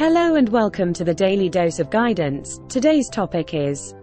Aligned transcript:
Hello 0.00 0.36
and 0.36 0.48
welcome 0.48 0.94
to 0.94 1.04
the 1.04 1.12
Daily 1.12 1.50
Dose 1.50 1.78
of 1.78 1.90
Guidance. 1.90 2.58
Today's 2.70 3.10
topic 3.10 3.52
is 3.52 3.94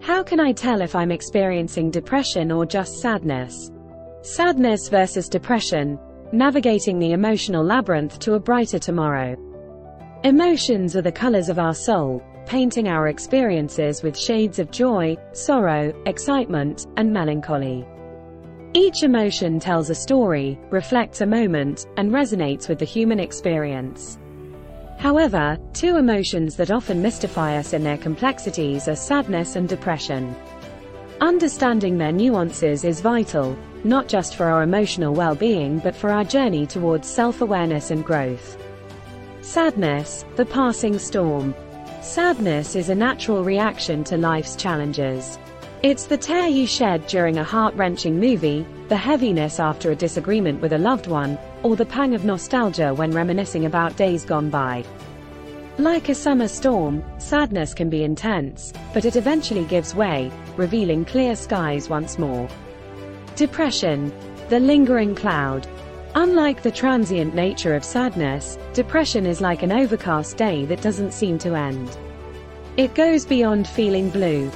How 0.00 0.22
can 0.22 0.40
I 0.40 0.50
tell 0.50 0.80
if 0.80 0.94
I'm 0.94 1.12
experiencing 1.12 1.90
depression 1.90 2.50
or 2.50 2.64
just 2.64 3.02
sadness? 3.02 3.70
Sadness 4.22 4.88
versus 4.88 5.28
depression, 5.28 5.98
navigating 6.32 6.98
the 6.98 7.12
emotional 7.12 7.62
labyrinth 7.62 8.18
to 8.20 8.32
a 8.32 8.40
brighter 8.40 8.78
tomorrow. 8.78 9.36
Emotions 10.24 10.96
are 10.96 11.02
the 11.02 11.12
colors 11.12 11.50
of 11.50 11.58
our 11.58 11.74
soul, 11.74 12.22
painting 12.46 12.88
our 12.88 13.08
experiences 13.08 14.02
with 14.02 14.18
shades 14.18 14.58
of 14.58 14.70
joy, 14.70 15.18
sorrow, 15.32 15.92
excitement, 16.06 16.86
and 16.96 17.12
melancholy. 17.12 17.86
Each 18.72 19.02
emotion 19.02 19.60
tells 19.60 19.90
a 19.90 19.94
story, 19.94 20.58
reflects 20.70 21.20
a 21.20 21.26
moment, 21.26 21.86
and 21.98 22.10
resonates 22.10 22.70
with 22.70 22.78
the 22.78 22.86
human 22.86 23.20
experience. 23.20 24.18
However, 25.00 25.58
two 25.72 25.96
emotions 25.96 26.56
that 26.56 26.70
often 26.70 27.00
mystify 27.00 27.56
us 27.56 27.72
in 27.72 27.82
their 27.82 27.96
complexities 27.96 28.86
are 28.86 28.94
sadness 28.94 29.56
and 29.56 29.66
depression. 29.66 30.36
Understanding 31.22 31.96
their 31.96 32.12
nuances 32.12 32.84
is 32.84 33.00
vital, 33.00 33.56
not 33.82 34.08
just 34.08 34.36
for 34.36 34.44
our 34.44 34.62
emotional 34.62 35.14
well-being 35.14 35.78
but 35.78 35.96
for 35.96 36.10
our 36.10 36.22
journey 36.22 36.66
towards 36.66 37.08
self-awareness 37.08 37.90
and 37.90 38.04
growth. 38.04 38.58
Sadness, 39.40 40.26
the 40.36 40.44
passing 40.44 40.98
storm. 40.98 41.54
Sadness 42.02 42.76
is 42.76 42.90
a 42.90 42.94
natural 42.94 43.42
reaction 43.42 44.04
to 44.04 44.18
life's 44.18 44.54
challenges. 44.54 45.38
It's 45.82 46.04
the 46.04 46.18
tear 46.18 46.46
you 46.46 46.66
shed 46.66 47.06
during 47.06 47.38
a 47.38 47.44
heart-wrenching 47.44 48.20
movie, 48.20 48.66
the 48.88 48.96
heaviness 48.98 49.58
after 49.58 49.90
a 49.90 49.96
disagreement 49.96 50.60
with 50.60 50.74
a 50.74 50.78
loved 50.78 51.06
one, 51.06 51.38
or 51.62 51.74
the 51.74 51.86
pang 51.86 52.14
of 52.14 52.22
nostalgia 52.22 52.92
when 52.92 53.12
reminiscing 53.12 53.64
about 53.64 53.96
days 53.96 54.26
gone 54.26 54.50
by. 54.50 54.84
Like 55.78 56.10
a 56.10 56.14
summer 56.14 56.48
storm, 56.48 57.02
sadness 57.16 57.72
can 57.72 57.88
be 57.88 58.04
intense, 58.04 58.74
but 58.92 59.06
it 59.06 59.16
eventually 59.16 59.64
gives 59.64 59.94
way, 59.94 60.30
revealing 60.58 61.06
clear 61.06 61.34
skies 61.34 61.88
once 61.88 62.18
more. 62.18 62.46
Depression, 63.34 64.12
the 64.50 64.60
lingering 64.60 65.14
cloud. 65.14 65.66
Unlike 66.14 66.62
the 66.62 66.70
transient 66.70 67.34
nature 67.34 67.74
of 67.74 67.84
sadness, 67.86 68.58
depression 68.74 69.24
is 69.24 69.40
like 69.40 69.62
an 69.62 69.72
overcast 69.72 70.36
day 70.36 70.66
that 70.66 70.82
doesn't 70.82 71.14
seem 71.14 71.38
to 71.38 71.54
end. 71.54 71.96
It 72.76 72.94
goes 72.94 73.24
beyond 73.24 73.66
feeling 73.66 74.10
blue, 74.10 74.50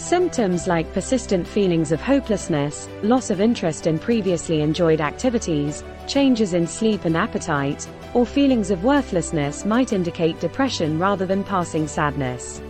Symptoms 0.00 0.66
like 0.66 0.90
persistent 0.94 1.46
feelings 1.46 1.92
of 1.92 2.00
hopelessness, 2.00 2.88
loss 3.02 3.28
of 3.28 3.38
interest 3.38 3.86
in 3.86 3.98
previously 3.98 4.62
enjoyed 4.62 5.00
activities, 5.00 5.84
changes 6.08 6.54
in 6.54 6.66
sleep 6.66 7.04
and 7.04 7.18
appetite, 7.18 7.86
or 8.14 8.24
feelings 8.24 8.70
of 8.70 8.82
worthlessness 8.82 9.66
might 9.66 9.92
indicate 9.92 10.40
depression 10.40 10.98
rather 10.98 11.26
than 11.26 11.44
passing 11.44 11.86
sadness. 11.86 12.62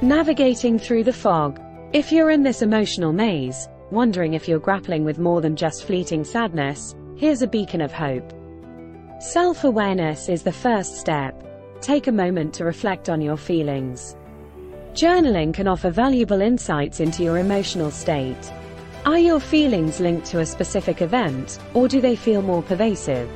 Navigating 0.00 0.78
through 0.78 1.02
the 1.02 1.12
fog. 1.12 1.60
If 1.92 2.12
you're 2.12 2.30
in 2.30 2.44
this 2.44 2.62
emotional 2.62 3.12
maze, 3.12 3.68
wondering 3.90 4.34
if 4.34 4.46
you're 4.46 4.60
grappling 4.60 5.04
with 5.04 5.18
more 5.18 5.40
than 5.40 5.56
just 5.56 5.84
fleeting 5.84 6.22
sadness, 6.22 6.94
here's 7.16 7.42
a 7.42 7.48
beacon 7.48 7.80
of 7.80 7.92
hope. 7.92 8.32
Self-awareness 9.20 10.28
is 10.28 10.44
the 10.44 10.52
first 10.52 10.98
step. 10.98 11.34
Take 11.80 12.06
a 12.06 12.12
moment 12.12 12.54
to 12.54 12.64
reflect 12.64 13.08
on 13.10 13.20
your 13.20 13.36
feelings. 13.36 14.16
Journaling 14.94 15.52
can 15.52 15.66
offer 15.66 15.90
valuable 15.90 16.40
insights 16.40 17.00
into 17.00 17.24
your 17.24 17.38
emotional 17.38 17.90
state. 17.90 18.52
Are 19.04 19.18
your 19.18 19.40
feelings 19.40 19.98
linked 19.98 20.24
to 20.28 20.38
a 20.38 20.46
specific 20.46 21.02
event, 21.02 21.58
or 21.74 21.88
do 21.88 22.00
they 22.00 22.14
feel 22.14 22.42
more 22.42 22.62
pervasive? 22.62 23.28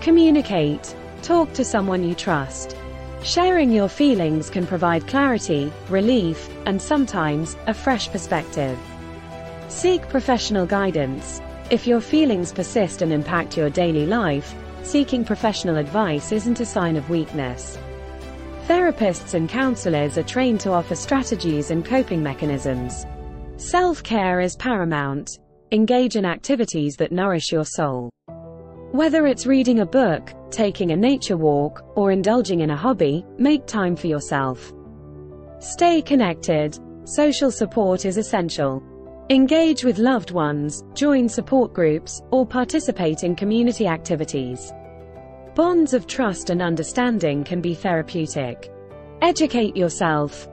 Communicate. 0.00 0.94
Talk 1.22 1.52
to 1.54 1.64
someone 1.64 2.04
you 2.04 2.14
trust. 2.14 2.76
Sharing 3.24 3.72
your 3.72 3.88
feelings 3.88 4.50
can 4.50 4.68
provide 4.68 5.08
clarity, 5.08 5.72
relief, 5.88 6.48
and 6.64 6.80
sometimes, 6.80 7.56
a 7.66 7.74
fresh 7.74 8.08
perspective. 8.08 8.78
Seek 9.66 10.08
professional 10.08 10.64
guidance. 10.64 11.42
If 11.70 11.88
your 11.88 12.00
feelings 12.00 12.52
persist 12.52 13.02
and 13.02 13.12
impact 13.12 13.56
your 13.56 13.68
daily 13.68 14.06
life, 14.06 14.54
seeking 14.84 15.24
professional 15.24 15.76
advice 15.76 16.30
isn't 16.30 16.60
a 16.60 16.64
sign 16.64 16.96
of 16.96 17.10
weakness. 17.10 17.76
Therapists 18.68 19.32
and 19.32 19.48
counselors 19.48 20.18
are 20.18 20.22
trained 20.22 20.60
to 20.60 20.72
offer 20.72 20.94
strategies 20.94 21.70
and 21.70 21.82
coping 21.82 22.22
mechanisms. 22.22 23.06
Self-care 23.56 24.40
is 24.40 24.56
paramount. 24.56 25.38
Engage 25.72 26.16
in 26.16 26.26
activities 26.26 26.94
that 26.96 27.10
nourish 27.10 27.50
your 27.50 27.64
soul. 27.64 28.10
Whether 28.92 29.26
it's 29.26 29.46
reading 29.46 29.80
a 29.80 29.86
book, 29.86 30.34
taking 30.50 30.90
a 30.90 30.96
nature 30.96 31.38
walk, 31.38 31.82
or 31.96 32.10
indulging 32.10 32.60
in 32.60 32.68
a 32.68 32.76
hobby, 32.76 33.24
make 33.38 33.64
time 33.64 33.96
for 33.96 34.06
yourself. 34.06 34.70
Stay 35.60 36.02
connected. 36.02 36.78
Social 37.04 37.50
support 37.50 38.04
is 38.04 38.18
essential. 38.18 38.82
Engage 39.30 39.82
with 39.82 39.96
loved 39.96 40.30
ones, 40.30 40.84
join 40.92 41.26
support 41.26 41.72
groups, 41.72 42.20
or 42.30 42.44
participate 42.44 43.24
in 43.24 43.34
community 43.34 43.86
activities. 43.86 44.74
Bonds 45.58 45.92
of 45.92 46.06
trust 46.06 46.50
and 46.50 46.62
understanding 46.62 47.42
can 47.42 47.60
be 47.60 47.74
therapeutic. 47.74 48.70
Educate 49.22 49.76
yourself. 49.76 50.46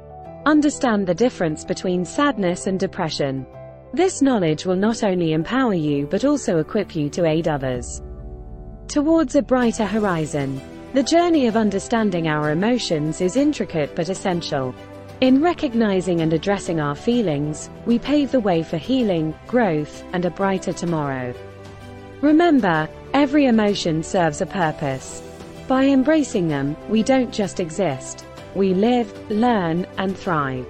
Understand 0.47 1.05
the 1.05 1.13
difference 1.13 1.63
between 1.63 2.03
sadness 2.03 2.65
and 2.65 2.79
depression. 2.79 3.45
This 3.93 4.23
knowledge 4.23 4.65
will 4.65 4.75
not 4.75 5.03
only 5.03 5.33
empower 5.33 5.75
you 5.75 6.07
but 6.07 6.25
also 6.25 6.57
equip 6.57 6.95
you 6.95 7.07
to 7.11 7.27
aid 7.27 7.47
others. 7.47 8.01
Towards 8.87 9.35
a 9.35 9.43
brighter 9.43 9.85
horizon. 9.85 10.59
The 10.95 11.03
journey 11.03 11.45
of 11.45 11.55
understanding 11.55 12.27
our 12.27 12.49
emotions 12.49 13.21
is 13.21 13.35
intricate 13.35 13.95
but 13.95 14.09
essential. 14.09 14.73
In 15.21 15.39
recognizing 15.39 16.21
and 16.21 16.33
addressing 16.33 16.79
our 16.79 16.95
feelings, 16.95 17.69
we 17.85 17.99
pave 17.99 18.31
the 18.31 18.39
way 18.39 18.63
for 18.63 18.77
healing, 18.77 19.35
growth, 19.45 20.03
and 20.13 20.25
a 20.25 20.31
brighter 20.31 20.73
tomorrow. 20.73 21.31
Remember, 22.21 22.89
every 23.25 23.45
emotion 23.45 24.03
serves 24.03 24.41
a 24.41 24.45
purpose. 24.45 25.23
By 25.67 25.85
embracing 25.85 26.47
them, 26.47 26.77
we 26.87 27.01
don't 27.01 27.33
just 27.33 27.59
exist. 27.59 28.23
We 28.53 28.75
live, 28.75 29.11
learn, 29.31 29.87
and 29.97 30.15
thrive. 30.15 30.67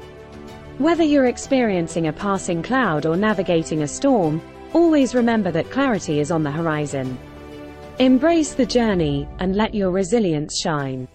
Whether 0.77 1.03
you're 1.03 1.25
experiencing 1.25 2.07
a 2.07 2.13
passing 2.13 2.63
cloud 2.63 3.05
or 3.05 3.17
navigating 3.17 3.81
a 3.81 3.87
storm, 3.89 4.41
always 4.71 5.13
remember 5.13 5.51
that 5.51 5.69
clarity 5.69 6.21
is 6.21 6.31
on 6.31 6.43
the 6.43 6.51
horizon. 6.59 7.17
Embrace 7.99 8.53
the 8.53 8.65
journey, 8.65 9.27
and 9.39 9.57
let 9.57 9.75
your 9.75 9.91
resilience 9.91 10.57
shine. 10.57 11.09